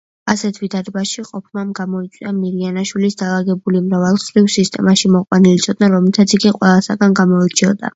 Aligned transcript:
ასეთ 0.33 0.55
ვითარებაში 0.61 1.23
ყოფნამ 1.27 1.75
გამოიწვია 1.81 2.33
მირიანაშვილის 2.39 3.19
დალაგებული, 3.21 3.85
მრავალმხრივი, 3.93 4.55
სისტემაში 4.59 5.15
მოყვანილი 5.21 5.67
ცოდნა, 5.71 5.95
რომლითაც 5.97 6.39
იგი 6.41 6.59
ყველასაგან 6.63 7.21
გამოირჩეოდა. 7.25 7.87